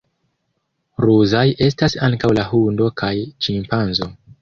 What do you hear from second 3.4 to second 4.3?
ĉimpanzo.